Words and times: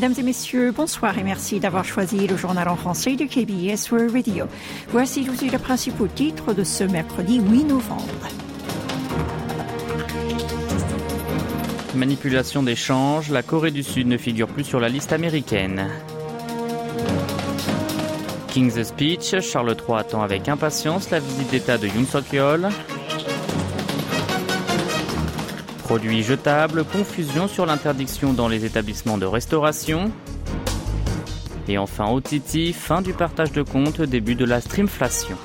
Mesdames 0.00 0.14
et 0.16 0.22
messieurs, 0.22 0.70
bonsoir 0.70 1.18
et 1.18 1.24
merci 1.24 1.58
d'avoir 1.58 1.84
choisi 1.84 2.28
le 2.28 2.36
journal 2.36 2.68
en 2.68 2.76
français 2.76 3.16
de 3.16 3.24
KBS 3.24 3.90
World 3.90 4.12
Radio. 4.12 4.44
Voici 4.90 5.24
tous 5.24 5.44
les 5.44 5.58
principaux 5.58 6.06
titres 6.06 6.54
de 6.54 6.62
ce 6.62 6.84
mercredi 6.84 7.40
8 7.40 7.64
novembre. 7.64 8.28
Manipulation 11.96 12.62
d'échanges, 12.62 13.30
la 13.30 13.42
Corée 13.42 13.72
du 13.72 13.82
Sud 13.82 14.06
ne 14.06 14.16
figure 14.16 14.46
plus 14.46 14.62
sur 14.62 14.78
la 14.78 14.88
liste 14.88 15.12
américaine. 15.12 15.88
King's 18.54 18.80
Speech, 18.80 19.40
Charles 19.40 19.74
III 19.88 19.98
attend 19.98 20.22
avec 20.22 20.48
impatience 20.48 21.10
la 21.10 21.18
visite 21.18 21.50
d'État 21.50 21.76
de 21.76 21.88
Yoon 21.88 22.06
Suk-yeol. 22.06 22.68
Produits 25.88 26.22
jetables, 26.22 26.84
confusion 26.84 27.48
sur 27.48 27.64
l'interdiction 27.64 28.34
dans 28.34 28.46
les 28.46 28.66
établissements 28.66 29.16
de 29.16 29.24
restauration. 29.24 30.12
Et 31.66 31.78
enfin 31.78 32.10
OTT, 32.10 32.74
fin 32.74 33.00
du 33.00 33.14
partage 33.14 33.52
de 33.52 33.62
comptes, 33.62 34.02
début 34.02 34.34
de 34.34 34.44
la 34.44 34.60
streamflation. 34.60 35.38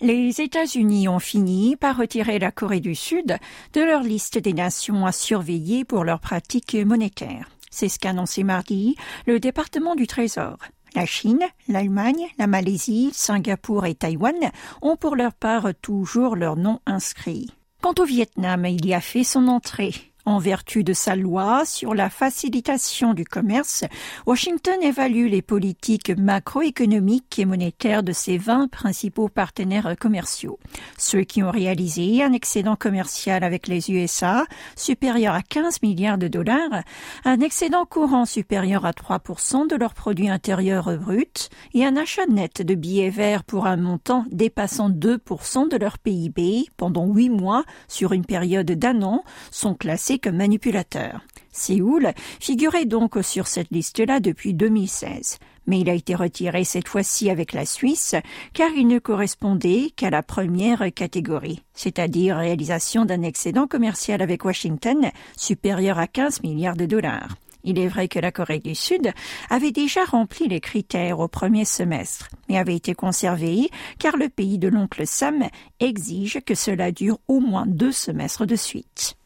Les 0.00 0.40
États-Unis 0.40 1.06
ont 1.06 1.20
fini 1.20 1.76
par 1.76 1.96
retirer 1.96 2.40
la 2.40 2.50
Corée 2.50 2.80
du 2.80 2.96
Sud 2.96 3.38
de 3.72 3.80
leur 3.82 4.02
liste 4.02 4.36
des 4.36 4.52
nations 4.52 5.06
à 5.06 5.12
surveiller 5.12 5.84
pour 5.84 6.02
leurs 6.02 6.18
pratiques 6.18 6.74
monétaires. 6.74 7.55
C'est 7.76 7.90
ce 7.90 7.98
qu'a 7.98 8.08
annoncé 8.08 8.42
mardi 8.42 8.96
le 9.26 9.38
département 9.38 9.94
du 9.94 10.06
Trésor. 10.06 10.56
La 10.94 11.04
Chine, 11.04 11.42
l'Allemagne, 11.68 12.26
la 12.38 12.46
Malaisie, 12.46 13.10
Singapour 13.12 13.84
et 13.84 13.94
Taïwan 13.94 14.50
ont 14.80 14.96
pour 14.96 15.14
leur 15.14 15.34
part 15.34 15.68
toujours 15.82 16.36
leur 16.36 16.56
nom 16.56 16.80
inscrit. 16.86 17.52
Quant 17.82 17.92
au 17.98 18.06
Vietnam, 18.06 18.64
il 18.64 18.86
y 18.86 18.94
a 18.94 19.02
fait 19.02 19.24
son 19.24 19.46
entrée. 19.46 19.92
En 20.28 20.40
vertu 20.40 20.82
de 20.82 20.92
sa 20.92 21.14
loi 21.14 21.64
sur 21.64 21.94
la 21.94 22.10
facilitation 22.10 23.14
du 23.14 23.24
commerce, 23.24 23.84
Washington 24.26 24.82
évalue 24.82 25.28
les 25.28 25.40
politiques 25.40 26.10
macroéconomiques 26.10 27.38
et 27.38 27.44
monétaires 27.44 28.02
de 28.02 28.10
ses 28.10 28.36
20 28.36 28.66
principaux 28.66 29.28
partenaires 29.28 29.94
commerciaux. 29.96 30.58
Ceux 30.98 31.20
qui 31.20 31.44
ont 31.44 31.52
réalisé 31.52 32.24
un 32.24 32.32
excédent 32.32 32.74
commercial 32.74 33.44
avec 33.44 33.68
les 33.68 33.88
USA 33.88 34.46
supérieur 34.74 35.32
à 35.32 35.42
15 35.42 35.80
milliards 35.82 36.18
de 36.18 36.26
dollars, 36.26 36.82
un 37.24 37.38
excédent 37.38 37.84
courant 37.84 38.24
supérieur 38.24 38.84
à 38.84 38.90
3% 38.90 39.68
de 39.68 39.76
leur 39.76 39.94
produit 39.94 40.28
intérieur 40.28 40.98
brut 40.98 41.50
et 41.72 41.86
un 41.86 41.96
achat 41.96 42.26
net 42.26 42.62
de 42.62 42.74
billets 42.74 43.10
verts 43.10 43.44
pour 43.44 43.66
un 43.66 43.76
montant 43.76 44.24
dépassant 44.32 44.90
2% 44.90 45.70
de 45.70 45.76
leur 45.76 45.98
PIB 46.00 46.66
pendant 46.76 47.06
8 47.06 47.28
mois 47.28 47.62
sur 47.86 48.12
une 48.12 48.26
période 48.26 48.72
d'un 48.72 49.02
an 49.02 49.22
sont 49.52 49.74
classés 49.74 50.15
manipulateur. 50.24 51.20
Séoul 51.52 52.12
figurait 52.40 52.84
donc 52.84 53.18
sur 53.22 53.46
cette 53.46 53.70
liste-là 53.70 54.20
depuis 54.20 54.54
2016, 54.54 55.38
mais 55.66 55.80
il 55.80 55.90
a 55.90 55.94
été 55.94 56.14
retiré 56.14 56.64
cette 56.64 56.88
fois-ci 56.88 57.30
avec 57.30 57.52
la 57.52 57.66
Suisse 57.66 58.14
car 58.52 58.70
il 58.70 58.86
ne 58.86 58.98
correspondait 58.98 59.90
qu'à 59.96 60.10
la 60.10 60.22
première 60.22 60.92
catégorie, 60.94 61.62
c'est-à-dire 61.74 62.36
réalisation 62.36 63.04
d'un 63.04 63.22
excédent 63.22 63.66
commercial 63.66 64.22
avec 64.22 64.44
Washington 64.44 65.10
supérieur 65.36 65.98
à 65.98 66.06
15 66.06 66.42
milliards 66.42 66.76
de 66.76 66.86
dollars. 66.86 67.36
Il 67.66 67.80
est 67.80 67.88
vrai 67.88 68.06
que 68.06 68.20
la 68.20 68.30
Corée 68.30 68.60
du 68.60 68.76
Sud 68.76 69.10
avait 69.50 69.72
déjà 69.72 70.04
rempli 70.04 70.46
les 70.46 70.60
critères 70.60 71.18
au 71.18 71.26
premier 71.26 71.64
semestre, 71.64 72.28
mais 72.48 72.58
avait 72.58 72.76
été 72.76 72.94
conservé 72.94 73.68
car 73.98 74.16
le 74.16 74.28
pays 74.28 74.58
de 74.58 74.68
l'oncle 74.68 75.04
Sam 75.04 75.48
exige 75.80 76.40
que 76.46 76.54
cela 76.54 76.92
dure 76.92 77.18
au 77.26 77.40
moins 77.40 77.66
deux 77.66 77.90
semestres 77.90 78.46
de 78.46 78.54
suite. 78.54 79.16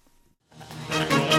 Thank 0.89 1.25
you. 1.25 1.30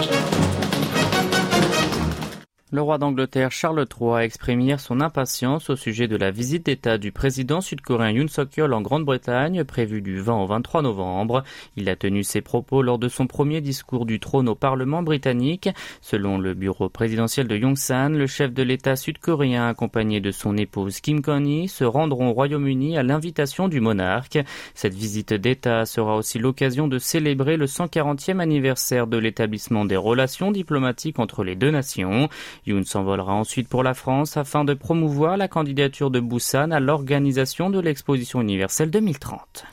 Le 2.74 2.80
roi 2.80 2.96
d'Angleterre 2.96 3.52
Charles 3.52 3.84
III 4.00 4.12
a 4.14 4.24
exprimé 4.24 4.64
hier 4.64 4.80
son 4.80 5.02
impatience 5.02 5.68
au 5.68 5.76
sujet 5.76 6.08
de 6.08 6.16
la 6.16 6.30
visite 6.30 6.64
d'État 6.64 6.96
du 6.96 7.12
président 7.12 7.60
sud-coréen 7.60 8.12
Yoon 8.12 8.28
Suk-yeol 8.28 8.72
en 8.72 8.80
Grande-Bretagne 8.80 9.62
prévue 9.64 10.00
du 10.00 10.18
20 10.18 10.44
au 10.44 10.46
23 10.46 10.80
novembre. 10.80 11.44
Il 11.76 11.90
a 11.90 11.96
tenu 11.96 12.24
ses 12.24 12.40
propos 12.40 12.80
lors 12.80 12.98
de 12.98 13.08
son 13.08 13.26
premier 13.26 13.60
discours 13.60 14.06
du 14.06 14.20
trône 14.20 14.48
au 14.48 14.54
Parlement 14.54 15.02
britannique. 15.02 15.68
Selon 16.00 16.38
le 16.38 16.54
bureau 16.54 16.88
présidentiel 16.88 17.46
de 17.46 17.58
Yongsan, 17.58 18.08
le 18.08 18.26
chef 18.26 18.54
de 18.54 18.62
l'État 18.62 18.96
sud-coréen 18.96 19.68
accompagné 19.68 20.20
de 20.20 20.30
son 20.30 20.56
épouse 20.56 21.00
Kim 21.00 21.20
Kon-hee 21.20 21.68
se 21.68 21.84
rendront 21.84 22.30
au 22.30 22.32
Royaume-Uni 22.32 22.96
à 22.96 23.02
l'invitation 23.02 23.68
du 23.68 23.82
monarque. 23.82 24.38
Cette 24.72 24.94
visite 24.94 25.34
d'État 25.34 25.84
sera 25.84 26.16
aussi 26.16 26.38
l'occasion 26.38 26.88
de 26.88 26.98
célébrer 26.98 27.58
le 27.58 27.66
140e 27.66 28.38
anniversaire 28.38 29.06
de 29.06 29.18
l'établissement 29.18 29.84
des 29.84 29.96
relations 29.96 30.50
diplomatiques 30.50 31.18
entre 31.18 31.44
les 31.44 31.54
deux 31.54 31.70
nations. 31.70 32.30
Yoon 32.66 32.84
s'envolera 32.84 33.32
ensuite 33.32 33.68
pour 33.68 33.82
la 33.82 33.94
France 33.94 34.36
afin 34.36 34.64
de 34.64 34.74
promouvoir 34.74 35.36
la 35.36 35.48
candidature 35.48 36.10
de 36.10 36.20
Busan 36.20 36.70
à 36.70 36.78
l'organisation 36.78 37.70
de 37.70 37.80
l'exposition 37.80 38.40
universelle 38.40 38.90
2030. 38.90 39.64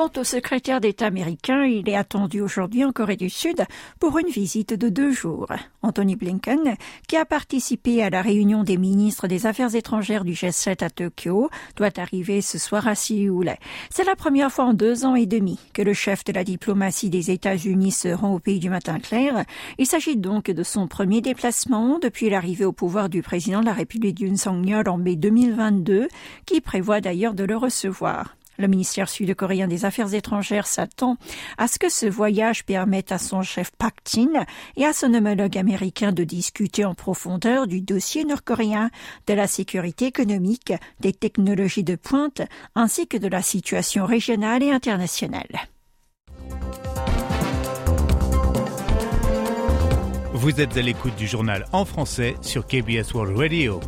Quant 0.00 0.12
au 0.16 0.24
secrétaire 0.24 0.80
d'État 0.80 1.04
américain, 1.04 1.64
il 1.64 1.86
est 1.86 1.94
attendu 1.94 2.40
aujourd'hui 2.40 2.86
en 2.86 2.90
Corée 2.90 3.18
du 3.18 3.28
Sud 3.28 3.66
pour 3.98 4.18
une 4.18 4.30
visite 4.30 4.72
de 4.72 4.88
deux 4.88 5.12
jours. 5.12 5.48
Anthony 5.82 6.16
Blinken, 6.16 6.74
qui 7.06 7.18
a 7.18 7.26
participé 7.26 8.02
à 8.02 8.08
la 8.08 8.22
réunion 8.22 8.64
des 8.64 8.78
ministres 8.78 9.28
des 9.28 9.44
Affaires 9.44 9.74
étrangères 9.74 10.24
du 10.24 10.32
G7 10.32 10.82
à 10.82 10.88
Tokyo, 10.88 11.50
doit 11.76 12.00
arriver 12.00 12.40
ce 12.40 12.56
soir 12.56 12.88
à 12.88 12.94
Séoul. 12.94 13.52
C'est 13.90 14.04
la 14.04 14.16
première 14.16 14.50
fois 14.50 14.64
en 14.64 14.72
deux 14.72 15.04
ans 15.04 15.16
et 15.16 15.26
demi 15.26 15.58
que 15.74 15.82
le 15.82 15.92
chef 15.92 16.24
de 16.24 16.32
la 16.32 16.44
diplomatie 16.44 17.10
des 17.10 17.30
États-Unis 17.30 17.92
se 17.92 18.08
rend 18.08 18.32
au 18.32 18.38
pays 18.38 18.58
du 18.58 18.70
matin 18.70 19.00
clair. 19.00 19.44
Il 19.76 19.84
s'agit 19.84 20.16
donc 20.16 20.46
de 20.46 20.62
son 20.62 20.88
premier 20.88 21.20
déplacement 21.20 21.98
depuis 21.98 22.30
l'arrivée 22.30 22.64
au 22.64 22.72
pouvoir 22.72 23.10
du 23.10 23.20
président 23.20 23.60
de 23.60 23.66
la 23.66 23.74
République 23.74 24.18
Yoon 24.20 24.36
Song-yeol 24.36 24.88
en 24.88 24.96
mai 24.96 25.16
2022, 25.16 26.08
qui 26.46 26.62
prévoit 26.62 27.02
d'ailleurs 27.02 27.34
de 27.34 27.44
le 27.44 27.58
recevoir. 27.58 28.34
Le 28.60 28.68
ministère 28.68 29.08
sud-coréen 29.08 29.68
des 29.68 29.86
Affaires 29.86 30.12
étrangères 30.12 30.66
s'attend 30.66 31.16
à 31.56 31.66
ce 31.66 31.78
que 31.78 31.88
ce 31.88 32.04
voyage 32.04 32.66
permette 32.66 33.10
à 33.10 33.16
son 33.16 33.40
chef 33.40 33.70
Pak 33.78 33.94
Jin 34.04 34.44
et 34.76 34.84
à 34.84 34.92
son 34.92 35.14
homologue 35.14 35.56
américain 35.56 36.12
de 36.12 36.24
discuter 36.24 36.84
en 36.84 36.94
profondeur 36.94 37.66
du 37.66 37.80
dossier 37.80 38.26
nord-coréen, 38.26 38.90
de 39.26 39.32
la 39.32 39.46
sécurité 39.46 40.04
économique, 40.04 40.74
des 41.00 41.14
technologies 41.14 41.84
de 41.84 41.96
pointe, 41.96 42.42
ainsi 42.74 43.06
que 43.06 43.16
de 43.16 43.28
la 43.28 43.40
situation 43.40 44.04
régionale 44.04 44.62
et 44.62 44.70
internationale. 44.70 45.48
Vous 50.34 50.60
êtes 50.60 50.76
à 50.76 50.82
l'écoute 50.82 51.16
du 51.16 51.26
journal 51.26 51.64
en 51.72 51.86
français 51.86 52.34
sur 52.42 52.66
KBS 52.66 53.14
World 53.14 53.38
Radio. 53.38 53.80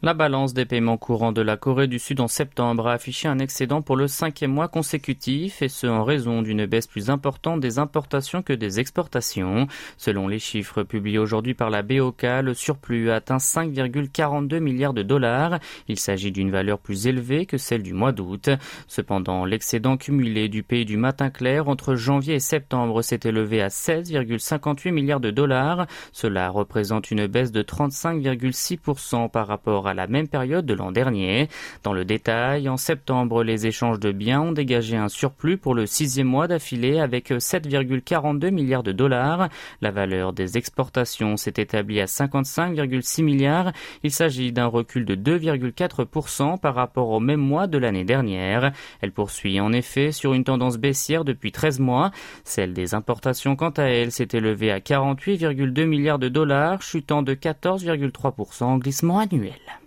La 0.00 0.14
balance 0.14 0.54
des 0.54 0.64
paiements 0.64 0.96
courants 0.96 1.32
de 1.32 1.42
la 1.42 1.56
Corée 1.56 1.88
du 1.88 1.98
Sud 1.98 2.20
en 2.20 2.28
septembre 2.28 2.86
a 2.86 2.92
affiché 2.92 3.26
un 3.26 3.40
excédent 3.40 3.82
pour 3.82 3.96
le 3.96 4.06
cinquième 4.06 4.52
mois 4.52 4.68
consécutif 4.68 5.60
et 5.60 5.68
ce 5.68 5.88
en 5.88 6.04
raison 6.04 6.40
d'une 6.40 6.66
baisse 6.66 6.86
plus 6.86 7.10
importante 7.10 7.58
des 7.58 7.80
importations 7.80 8.40
que 8.40 8.52
des 8.52 8.78
exportations. 8.78 9.66
Selon 9.96 10.28
les 10.28 10.38
chiffres 10.38 10.84
publiés 10.84 11.18
aujourd'hui 11.18 11.54
par 11.54 11.68
la 11.68 11.82
BOK, 11.82 12.22
le 12.22 12.54
surplus 12.54 13.10
a 13.10 13.16
atteint 13.16 13.38
5,42 13.38 14.60
milliards 14.60 14.94
de 14.94 15.02
dollars. 15.02 15.58
Il 15.88 15.98
s'agit 15.98 16.30
d'une 16.30 16.52
valeur 16.52 16.78
plus 16.78 17.08
élevée 17.08 17.44
que 17.44 17.58
celle 17.58 17.82
du 17.82 17.92
mois 17.92 18.12
d'août. 18.12 18.50
Cependant, 18.86 19.44
l'excédent 19.46 19.96
cumulé 19.96 20.48
du 20.48 20.62
pays 20.62 20.84
du 20.84 20.96
matin 20.96 21.28
clair 21.28 21.68
entre 21.68 21.96
janvier 21.96 22.34
et 22.34 22.40
septembre 22.40 23.02
s'est 23.02 23.22
élevé 23.24 23.60
à 23.60 23.66
16,58 23.66 24.92
milliards 24.92 25.18
de 25.18 25.32
dollars. 25.32 25.88
Cela 26.12 26.50
représente 26.50 27.10
une 27.10 27.26
baisse 27.26 27.50
de 27.50 27.62
35,6% 27.62 29.28
par 29.28 29.48
rapport 29.48 29.87
la 29.94 30.06
même 30.06 30.28
période 30.28 30.66
de 30.66 30.74
l'an 30.74 30.92
dernier. 30.92 31.48
Dans 31.82 31.92
le 31.92 32.04
détail, 32.04 32.68
en 32.68 32.76
septembre, 32.76 33.42
les 33.42 33.66
échanges 33.66 34.00
de 34.00 34.12
biens 34.12 34.42
ont 34.42 34.52
dégagé 34.52 34.96
un 34.96 35.08
surplus 35.08 35.58
pour 35.58 35.74
le 35.74 35.86
sixième 35.86 36.26
mois 36.26 36.48
d'affilée 36.48 37.00
avec 37.00 37.30
7,42 37.30 38.50
milliards 38.50 38.82
de 38.82 38.92
dollars. 38.92 39.48
La 39.80 39.90
valeur 39.90 40.32
des 40.32 40.56
exportations 40.56 41.36
s'est 41.36 41.54
établie 41.56 42.00
à 42.00 42.06
55,6 42.06 43.22
milliards. 43.22 43.72
Il 44.02 44.10
s'agit 44.10 44.52
d'un 44.52 44.66
recul 44.66 45.04
de 45.04 45.14
2,4% 45.14 46.58
par 46.58 46.74
rapport 46.74 47.10
au 47.10 47.20
même 47.20 47.40
mois 47.40 47.66
de 47.66 47.78
l'année 47.78 48.04
dernière. 48.04 48.72
Elle 49.00 49.12
poursuit 49.12 49.60
en 49.60 49.72
effet 49.72 50.12
sur 50.12 50.34
une 50.34 50.44
tendance 50.44 50.78
baissière 50.78 51.24
depuis 51.24 51.52
13 51.52 51.80
mois. 51.80 52.10
Celle 52.44 52.72
des 52.72 52.94
importations, 52.94 53.56
quant 53.56 53.70
à 53.70 53.84
elle, 53.84 54.12
s'est 54.12 54.28
élevée 54.32 54.70
à 54.70 54.80
48,2 54.80 55.84
milliards 55.84 56.18
de 56.18 56.28
dollars, 56.28 56.82
chutant 56.82 57.22
de 57.22 57.34
14,3% 57.34 58.64
en 58.64 58.78
glissement 58.78 59.18
annuel. 59.18 59.77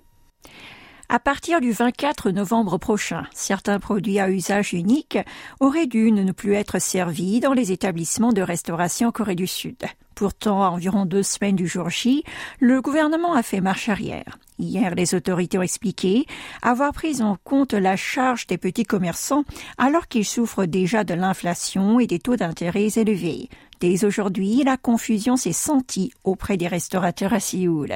À 1.13 1.19
partir 1.19 1.59
du 1.59 1.73
24 1.73 2.31
novembre 2.31 2.77
prochain, 2.77 3.23
certains 3.33 3.81
produits 3.81 4.17
à 4.17 4.29
usage 4.29 4.71
unique 4.71 5.17
auraient 5.59 5.85
dû 5.85 6.09
ne 6.09 6.31
plus 6.31 6.53
être 6.53 6.79
servis 6.79 7.41
dans 7.41 7.51
les 7.51 7.73
établissements 7.73 8.31
de 8.31 8.41
restauration 8.41 9.11
Corée 9.11 9.35
du 9.35 9.45
Sud. 9.45 9.75
Pourtant, 10.15 10.63
à 10.63 10.69
environ 10.69 11.05
deux 11.05 11.21
semaines 11.21 11.57
du 11.57 11.67
jour 11.67 11.89
J, 11.89 12.23
le 12.61 12.81
gouvernement 12.81 13.33
a 13.33 13.43
fait 13.43 13.59
marche 13.59 13.89
arrière. 13.89 14.39
Hier, 14.57 14.95
les 14.95 15.13
autorités 15.13 15.57
ont 15.57 15.63
expliqué 15.63 16.25
avoir 16.61 16.93
pris 16.93 17.21
en 17.21 17.35
compte 17.43 17.73
la 17.73 17.97
charge 17.97 18.47
des 18.47 18.57
petits 18.57 18.85
commerçants 18.85 19.43
alors 19.77 20.07
qu'ils 20.07 20.23
souffrent 20.23 20.65
déjà 20.65 21.03
de 21.03 21.13
l'inflation 21.13 21.99
et 21.99 22.07
des 22.07 22.19
taux 22.19 22.37
d'intérêt 22.37 22.87
élevés. 22.95 23.49
Dès 23.81 24.05
aujourd'hui, 24.05 24.61
la 24.63 24.77
confusion 24.77 25.37
s'est 25.37 25.53
sentie 25.53 26.13
auprès 26.23 26.55
des 26.55 26.67
restaurateurs 26.67 27.33
à 27.33 27.39
Séoul. 27.39 27.95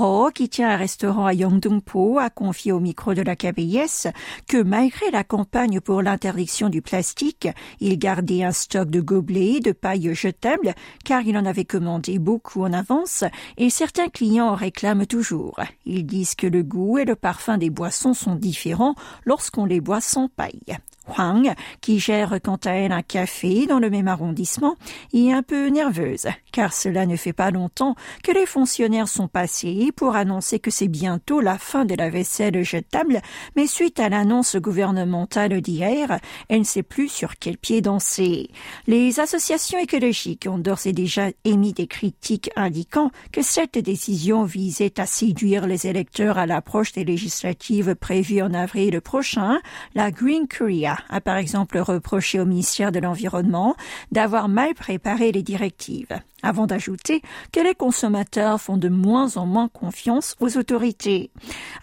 Ho, 0.00 0.30
qui 0.34 0.48
tient 0.48 0.70
un 0.70 0.76
restaurant 0.76 1.26
à 1.26 1.32
Yongdongpo, 1.32 2.18
a 2.18 2.28
confié 2.28 2.72
au 2.72 2.80
micro 2.80 3.14
de 3.14 3.22
la 3.22 3.36
KBS 3.36 4.08
que 4.48 4.60
malgré 4.60 5.12
la 5.12 5.22
campagne 5.22 5.78
pour 5.78 6.02
l'interdiction 6.02 6.68
du 6.70 6.82
plastique, 6.82 7.46
il 7.78 8.00
gardait 8.00 8.42
un 8.42 8.50
stock 8.50 8.90
de 8.90 9.00
gobelets, 9.00 9.60
de 9.60 9.70
paille 9.70 10.12
jetables, 10.12 10.74
car 11.04 11.22
il 11.22 11.38
en 11.38 11.46
avait 11.46 11.64
commandé 11.64 12.18
beaucoup 12.18 12.64
en 12.64 12.72
avance 12.72 13.22
et 13.56 13.70
certains 13.70 14.08
clients 14.08 14.48
en 14.48 14.56
réclament 14.56 15.06
toujours. 15.06 15.60
Ils 15.86 16.04
disent 16.04 16.34
que 16.34 16.48
le 16.48 16.64
goût 16.64 16.98
et 16.98 17.04
le 17.04 17.14
parfum 17.14 17.58
des 17.58 17.70
boissons 17.70 18.14
sont 18.14 18.34
différents 18.34 18.96
lorsqu'on 19.24 19.66
les 19.66 19.80
boit 19.80 20.00
sans 20.00 20.26
paille. 20.26 20.78
Huang, 21.08 21.54
qui 21.80 21.98
gère 21.98 22.38
quant 22.42 22.58
à 22.64 22.72
elle 22.72 22.92
un 22.92 23.02
café 23.02 23.66
dans 23.66 23.78
le 23.78 23.90
même 23.90 24.08
arrondissement, 24.08 24.76
est 25.12 25.32
un 25.32 25.42
peu 25.42 25.68
nerveuse, 25.68 26.28
car 26.52 26.72
cela 26.72 27.06
ne 27.06 27.16
fait 27.16 27.32
pas 27.32 27.50
longtemps 27.50 27.96
que 28.22 28.30
les 28.32 28.46
fonctionnaires 28.46 29.08
sont 29.08 29.28
passés 29.28 29.90
pour 29.96 30.14
annoncer 30.14 30.58
que 30.58 30.70
c'est 30.70 30.88
bientôt 30.88 31.40
la 31.40 31.58
fin 31.58 31.84
de 31.84 31.94
la 31.94 32.10
vaisselle 32.10 32.62
jetable, 32.62 33.20
mais 33.56 33.66
suite 33.66 33.98
à 33.98 34.08
l'annonce 34.08 34.56
gouvernementale 34.56 35.60
d'hier, 35.60 36.20
elle 36.48 36.60
ne 36.60 36.64
sait 36.64 36.82
plus 36.82 37.08
sur 37.08 37.36
quel 37.38 37.58
pied 37.58 37.80
danser. 37.80 38.50
Les 38.86 39.18
associations 39.18 39.78
écologiques 39.78 40.46
ont 40.48 40.58
d'ores 40.58 40.86
et 40.86 40.92
déjà 40.92 41.28
émis 41.44 41.72
des 41.72 41.86
critiques 41.86 42.50
indiquant 42.56 43.10
que 43.32 43.42
cette 43.42 43.78
décision 43.78 44.44
visait 44.44 45.00
à 45.00 45.06
séduire 45.06 45.66
les 45.66 45.86
électeurs 45.86 46.38
à 46.38 46.46
l'approche 46.46 46.92
des 46.92 47.04
législatives 47.04 47.94
prévues 47.94 48.42
en 48.42 48.54
avril 48.54 49.00
prochain, 49.00 49.60
la 49.94 50.10
Green 50.10 50.46
Korea 50.46 50.96
a 51.08 51.20
par 51.20 51.36
exemple 51.36 51.78
reproché 51.78 52.40
au 52.40 52.44
ministère 52.44 52.92
de 52.92 52.98
l'Environnement 52.98 53.74
d'avoir 54.10 54.48
mal 54.48 54.74
préparé 54.74 55.32
les 55.32 55.42
directives, 55.42 56.18
avant 56.42 56.66
d'ajouter 56.66 57.22
que 57.52 57.60
les 57.60 57.74
consommateurs 57.74 58.60
font 58.60 58.76
de 58.76 58.88
moins 58.88 59.36
en 59.36 59.46
moins 59.46 59.68
confiance 59.68 60.36
aux 60.40 60.56
autorités. 60.56 61.30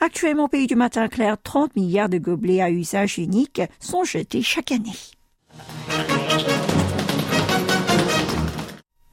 Actuellement, 0.02 0.46
au 0.46 0.48
pays 0.48 0.68
du 0.68 0.76
matin 0.76 1.08
clair, 1.08 1.38
30 1.42 1.76
milliards 1.76 2.10
de 2.10 2.18
gobelets 2.18 2.62
à 2.62 2.70
usage 2.70 3.18
unique 3.18 3.62
sont 3.80 4.04
jetés 4.04 4.42
chaque 4.42 4.72
année. 4.72 4.92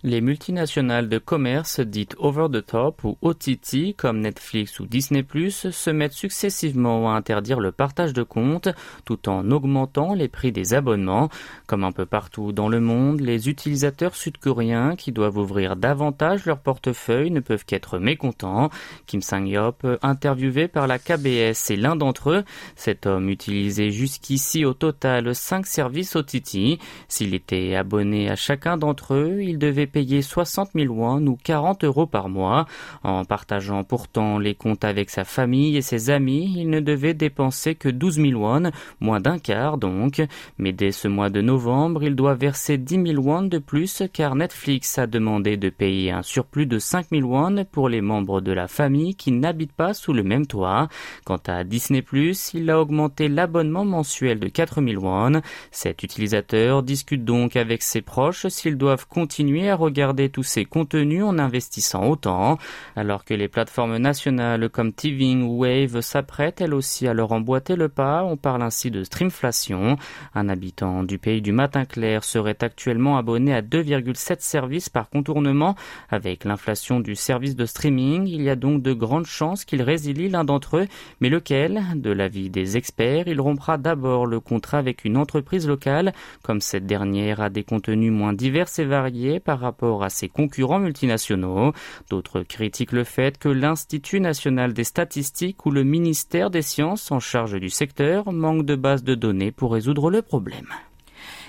Les 0.06 0.20
multinationales 0.20 1.08
de 1.08 1.19
commerce 1.19 1.81
dites 1.81 2.14
over 2.19 2.47
the 2.49 2.64
top 2.64 3.03
ou 3.03 3.19
OTT 3.23 3.97
comme 3.97 4.20
Netflix 4.20 4.79
ou 4.79 4.87
Disney 4.87 5.26
se 5.50 5.91
mettent 5.91 6.12
successivement 6.12 7.11
à 7.11 7.17
interdire 7.17 7.58
le 7.58 7.73
partage 7.73 8.12
de 8.12 8.23
comptes 8.23 8.69
tout 9.05 9.29
en 9.29 9.50
augmentant 9.50 10.14
les 10.14 10.29
prix 10.29 10.53
des 10.53 10.75
abonnements. 10.75 11.29
Comme 11.67 11.82
un 11.82 11.91
peu 11.91 12.06
partout 12.06 12.53
dans 12.53 12.69
le 12.69 12.79
monde, 12.79 13.20
les 13.20 13.49
utilisateurs 13.49 14.14
sud-coréens 14.14 14.94
qui 14.94 15.11
doivent 15.11 15.38
ouvrir 15.38 15.75
davantage 15.75 16.47
leur 16.47 16.61
portefeuille 16.61 17.32
ne 17.32 17.41
peuvent 17.41 17.64
qu'être 17.64 17.99
mécontents. 17.99 18.70
Kim 19.06 19.20
Sang-yop, 19.20 19.85
interviewé 20.02 20.69
par 20.69 20.87
la 20.87 21.00
KBS, 21.00 21.73
est 21.73 21.76
l'un 21.76 21.97
d'entre 21.97 22.31
eux. 22.31 22.44
Cet 22.76 23.06
homme 23.06 23.29
utilisait 23.29 23.91
jusqu'ici 23.91 24.64
au 24.64 24.73
total 24.73 25.35
5 25.35 25.67
services 25.67 26.14
OTT. 26.14 26.79
S'il 27.09 27.35
était 27.35 27.75
abonné 27.75 28.31
à 28.31 28.37
chacun 28.37 28.76
d'entre 28.76 29.14
eux, 29.14 29.43
il 29.43 29.59
devait 29.59 29.88
payer 29.97 30.21
60 30.21 30.73
000 30.75 30.93
won 30.93 31.27
ou 31.27 31.39
40 31.43 31.85
euros 31.85 32.05
par 32.05 32.29
mois. 32.29 32.67
En 33.03 33.25
partageant 33.25 33.83
pourtant 33.83 34.39
les 34.39 34.55
comptes 34.55 34.85
avec 34.85 35.09
sa 35.09 35.25
famille 35.25 35.75
et 35.79 35.81
ses 35.81 36.11
amis, 36.11 36.53
il 36.55 36.69
ne 36.69 36.81
devait 36.81 37.15
dépenser 37.15 37.75
que 37.75 37.89
12 37.89 38.17
000 38.17 38.39
won, 38.39 38.73
moins 39.01 39.21
d'un 39.21 39.39
quart 39.39 39.79
donc. 39.79 40.21
Mais 40.59 40.75
dès 40.75 40.93
ce 40.93 41.09
mois 41.09 41.31
de 41.31 41.41
novembre, 41.41 42.03
il 42.03 42.15
doit 42.15 42.35
verser 42.35 42.77
10 42.77 43.15
000 43.15 43.23
won 43.23 43.45
de 43.45 43.57
plus 43.57 44.03
car 44.13 44.35
Netflix 44.35 44.99
a 44.99 45.07
demandé 45.07 45.57
de 45.57 45.71
payer 45.71 46.11
un 46.11 46.23
surplus 46.23 46.67
de 46.67 46.79
5 46.79 47.07
000 47.11 47.27
won 47.27 47.65
pour 47.65 47.89
les 47.89 48.03
membres 48.03 48.43
de 48.43 48.53
la 48.53 48.69
famille 48.69 49.15
qui 49.15 49.33
n'habitent 49.33 49.73
pas 49.73 49.95
sous 49.95 50.13
le 50.13 50.25
même 50.25 50.47
toit. 50.47 50.89
Quant 51.25 51.41
à 51.47 51.65
Disney+, 51.65 52.05
il 52.53 52.69
a 52.69 52.79
augmenté 52.79 53.29
l'abonnement 53.29 53.87
mensuel 53.87 54.41
de 54.41 54.49
4 54.49 54.83
000 54.83 55.03
won. 55.03 55.41
Cet 55.71 56.03
utilisateur 56.03 56.83
discute 56.83 57.25
donc 57.25 57.57
avec 57.57 57.83
ses 57.83 58.03
proches 58.03 58.47
s'ils 58.49 58.77
doivent 58.77 59.07
continuer 59.09 59.71
à 59.71 59.77
regarder 59.87 60.29
tous 60.29 60.43
ces 60.43 60.65
contenus 60.65 61.25
en 61.25 61.38
investissant 61.38 62.06
autant, 62.06 62.59
alors 62.94 63.25
que 63.25 63.35
les 63.35 63.49
plateformes 63.49 63.97
nationales 63.97 64.69
comme 64.69 64.93
Tving 64.93 65.43
ou 65.43 65.62
Wave 65.62 66.00
s'apprêtent 66.00 66.61
elles 66.61 66.75
aussi 66.75 67.06
à 67.06 67.15
leur 67.15 67.33
emboîter 67.33 67.77
le 67.77 67.88
pas. 67.88 68.25
On 68.25 68.37
parle 68.37 68.62
ainsi 68.62 68.91
de 68.91 69.05
streamflation. 69.05 69.97
Un 70.35 70.49
habitant 70.49 71.03
du 71.03 71.19
pays 71.19 71.41
du 71.41 71.53
matin 71.53 71.85
clair 71.85 72.25
serait 72.25 72.62
actuellement 72.62 73.17
abonné 73.17 73.55
à 73.55 73.62
2,7 73.62 74.37
services 74.41 74.88
par 74.88 75.09
contournement. 75.09 75.75
Avec 76.11 76.44
l'inflation 76.44 77.00
du 77.00 77.15
service 77.15 77.56
de 77.56 77.65
streaming, 77.65 78.27
il 78.27 78.43
y 78.43 78.50
a 78.50 78.56
donc 78.56 78.83
de 78.83 78.93
grandes 78.93 79.27
chances 79.27 79.65
qu'il 79.65 79.83
résilie 79.83 80.29
l'un 80.29 80.44
d'entre 80.44 80.79
eux. 80.79 80.87
Mais 81.21 81.29
lequel? 81.29 81.83
De 81.94 82.11
l'avis 82.11 82.50
des 82.50 82.77
experts, 82.77 83.29
il 83.29 83.41
rompra 83.41 83.79
d'abord 83.79 84.27
le 84.27 84.41
contrat 84.41 84.79
avec 84.79 85.05
une 85.05 85.17
entreprise 85.17 85.67
locale, 85.67 86.12
comme 86.43 86.61
cette 86.61 86.87
dernière 86.87 87.41
a 87.41 87.50
des 87.50 87.65
contenus 87.65 88.12
moins 88.12 88.33
divers 88.33 88.67
et 88.79 88.85
variés 88.85 89.41
par 89.41 89.59
rapport 89.67 90.03
à 90.03 90.11
ses 90.11 90.29
concurrents 90.29 90.79
multinationaux. 90.79 91.73
D'autres 92.09 92.43
critiquent 92.43 92.93
le 92.93 93.05
fait 93.05 93.39
que 93.39 93.49
l'Institut 93.49 94.21
national 94.21 94.73
des 94.73 94.85
statistiques 94.85 95.67
ou 95.67 95.71
le 95.71 95.85
ministère 95.85 96.51
des 96.51 96.63
sciences 96.63 97.11
en 97.11 97.21
charge 97.21 97.59
du 97.61 97.71
secteur 97.71 98.33
manquent 98.33 98.65
de 98.65 98.77
bases 98.77 99.05
de 99.05 99.15
données 99.15 99.53
pour 99.53 99.73
résoudre 99.73 100.11
le 100.11 100.23
problème. 100.23 100.69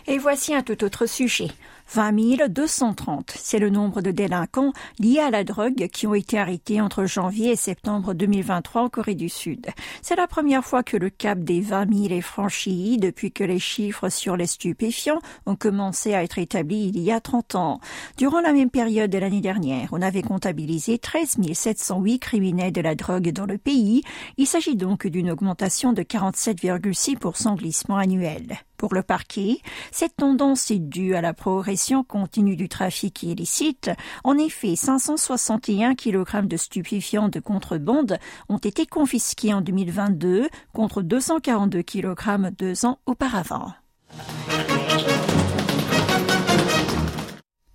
Et 0.08 0.18
voici 0.18 0.56
un 0.56 0.64
tout 0.64 0.84
autre 0.84 1.06
sujet. 1.06 1.50
20 1.94 2.50
230, 2.50 3.34
c'est 3.38 3.60
le 3.60 3.69
nombre 3.69 4.01
de 4.01 4.12
délinquants 4.12 4.74
liés 5.00 5.19
à 5.19 5.30
la 5.30 5.45
drogue 5.45 5.88
qui 5.88 6.06
ont 6.06 6.13
été 6.13 6.38
arrêtés 6.38 6.81
entre 6.81 7.06
janvier 7.06 7.51
et 7.51 7.56
septembre 7.56 8.13
2023 8.13 8.81
en 8.81 8.89
Corée 8.89 9.16
du 9.16 9.30
Sud. 9.30 9.68
C'est 10.01 10.18
la 10.18 10.28
première 10.28 10.66
fois 10.66 10.84
que 10.84 10.98
le 10.98 11.10
cap 11.10 11.39
des 11.39 11.62
20 11.62 11.94
000 11.94 12.13
est 12.13 12.22
franchi 12.22 12.98
depuis 12.98 13.31
que 13.31 13.45
les 13.45 13.60
chiffres 13.60 14.10
sur 14.10 14.36
les 14.36 14.48
stupéfiants 14.48 15.22
ont 15.45 15.56
commencé 15.56 16.13
à 16.13 16.24
être 16.24 16.39
établis 16.39 16.92
il 16.94 17.00
y 17.00 17.12
a 17.12 17.22
30 17.22 17.56
ans. 17.56 17.80
Durant 18.18 18.42
la 18.42 18.51
même 18.51 18.69
période 18.69 19.10
de 19.10 19.18
l'année 19.18 19.42
dernière, 19.42 19.89
on 19.94 20.01
avait 20.01 20.24
comptabilisé 20.24 20.98
13 20.98 21.38
708 21.53 22.20
criminels 22.20 22.74
de 22.74 22.82
la 22.82 22.96
drogue 22.96 23.32
dans 23.32 23.46
le 23.46 23.58
pays. 23.58 24.03
Il 24.36 24.46
s'agit 24.46 24.75
donc 24.75 25.08
d'une 25.08 25.32
augmentation 25.32 25.94
de 25.94 26.03
47,6% 26.03 27.56
glissement 27.56 27.98
annuel. 27.98 28.58
Pour 28.77 28.94
le 28.94 29.01
parquet, 29.01 29.58
cette 29.91 30.17
tendance 30.17 30.70
est 30.70 30.77
due 30.77 31.15
à 31.15 31.22
la 31.22 31.34
progression 31.34 31.76
continue 32.03 32.55
du 32.55 32.69
trafic 32.69 33.24
illicite. 33.24 33.91
En 34.24 34.38
effet, 34.38 34.75
561 34.75 35.96
kg 35.96 36.46
de 36.48 36.57
stupéfiants 36.57 37.29
de 37.29 37.39
contrebande 37.39 38.17
ont 38.50 38.57
été 38.57 38.86
confisqués 38.86 39.53
en 39.53 39.62
2022 39.62 40.50
contre 40.74 41.01
242 41.01 41.84
kg 41.84 42.51
deux 42.57 42.86
ans 42.86 43.00
auparavant. 43.05 43.74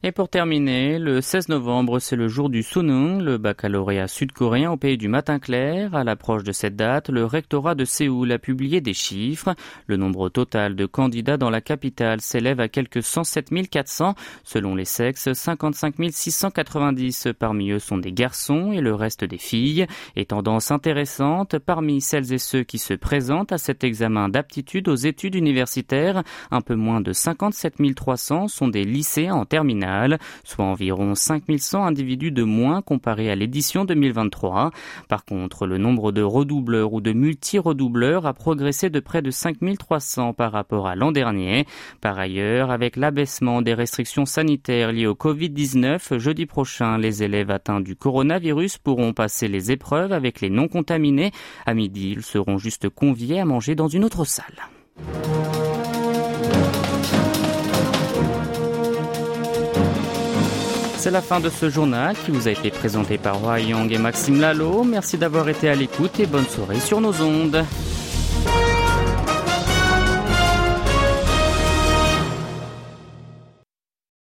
Et 0.04 0.10
pour 0.10 0.28
terminer, 0.28 0.98
le 0.98 1.20
16 1.20 1.48
novembre, 1.48 2.00
c'est 2.00 2.16
le 2.16 2.26
jour 2.26 2.50
du 2.50 2.64
Sunung, 2.64 3.22
le 3.22 3.38
baccalauréat 3.38 4.08
sud-coréen 4.08 4.72
au 4.72 4.76
pays 4.76 4.98
du 4.98 5.06
matin 5.06 5.38
clair. 5.38 5.94
À 5.94 6.02
l'approche 6.02 6.42
de 6.42 6.50
cette 6.50 6.74
date, 6.74 7.08
le 7.08 7.24
rectorat 7.24 7.76
de 7.76 7.84
Séoul 7.84 8.32
a 8.32 8.40
publié 8.40 8.80
des 8.80 8.94
chiffres. 8.94 9.54
Le 9.86 9.96
nombre 9.96 10.28
total 10.28 10.74
de 10.74 10.86
candidats 10.86 11.36
dans 11.36 11.50
la 11.50 11.60
capitale 11.60 12.20
s'élève 12.20 12.58
à 12.58 12.66
quelques 12.66 13.00
107 13.00 13.70
400. 13.70 14.16
Selon 14.42 14.74
les 14.74 14.86
sexes, 14.86 15.32
55 15.32 15.94
690 16.10 17.28
parmi 17.38 17.70
eux 17.70 17.78
sont 17.78 17.98
des 17.98 18.10
garçons 18.10 18.72
et 18.72 18.80
le 18.80 18.96
reste 18.96 19.22
des 19.22 19.38
filles. 19.38 19.86
Et 20.16 20.24
tendance 20.24 20.72
intéressante, 20.72 21.60
parmi 21.60 22.00
celles 22.00 22.32
et 22.32 22.38
ceux 22.38 22.64
qui 22.64 22.78
se 22.78 22.94
présentent 22.94 23.52
à 23.52 23.58
cet 23.58 23.84
examen 23.84 24.28
d'aptitude 24.28 24.88
aux 24.88 24.96
études 24.96 25.36
universitaires, 25.36 26.24
un 26.50 26.60
peu 26.60 26.74
moins 26.74 27.00
de 27.00 27.12
57 27.12 27.94
300 27.94 28.48
sont 28.48 28.66
des 28.66 28.82
lycéens 28.82 29.34
en 29.34 29.44
terminale 29.44 29.91
soit 30.44 30.64
environ 30.64 31.14
5100 31.14 31.84
individus 31.84 32.30
de 32.30 32.42
moins 32.42 32.82
comparé 32.82 33.30
à 33.30 33.34
l'édition 33.34 33.84
2023. 33.84 34.70
Par 35.08 35.24
contre, 35.24 35.66
le 35.66 35.78
nombre 35.78 36.12
de 36.12 36.22
redoubleurs 36.22 36.92
ou 36.92 37.00
de 37.00 37.12
multi-redoubleurs 37.12 38.26
a 38.26 38.34
progressé 38.34 38.90
de 38.90 39.00
près 39.00 39.22
de 39.22 39.30
5300 39.30 40.32
par 40.32 40.52
rapport 40.52 40.86
à 40.86 40.96
l'an 40.96 41.12
dernier. 41.12 41.66
Par 42.00 42.18
ailleurs, 42.18 42.70
avec 42.70 42.96
l'abaissement 42.96 43.62
des 43.62 43.74
restrictions 43.74 44.26
sanitaires 44.26 44.92
liées 44.92 45.06
au 45.06 45.14
Covid-19, 45.14 46.18
jeudi 46.18 46.46
prochain, 46.46 46.98
les 46.98 47.22
élèves 47.22 47.50
atteints 47.50 47.80
du 47.80 47.96
coronavirus 47.96 48.78
pourront 48.78 49.12
passer 49.12 49.48
les 49.48 49.70
épreuves 49.70 50.12
avec 50.12 50.40
les 50.40 50.50
non 50.50 50.68
contaminés. 50.68 51.32
À 51.66 51.74
midi, 51.74 52.12
ils 52.16 52.22
seront 52.22 52.58
juste 52.58 52.88
conviés 52.88 53.40
à 53.40 53.44
manger 53.44 53.74
dans 53.74 53.88
une 53.88 54.04
autre 54.04 54.24
salle. 54.24 54.68
C'est 61.02 61.10
la 61.10 61.20
fin 61.20 61.40
de 61.40 61.50
ce 61.50 61.68
journal 61.68 62.14
qui 62.14 62.30
vous 62.30 62.46
a 62.46 62.52
été 62.52 62.70
présenté 62.70 63.18
par 63.18 63.40
Roy 63.40 63.58
Young 63.58 63.90
et 63.90 63.98
Maxime 63.98 64.40
Lalo. 64.40 64.84
Merci 64.84 65.18
d'avoir 65.18 65.48
été 65.48 65.68
à 65.68 65.74
l'écoute 65.74 66.20
et 66.20 66.26
bonne 66.26 66.46
soirée 66.46 66.78
sur 66.78 67.00
nos 67.00 67.20
ondes. 67.20 67.64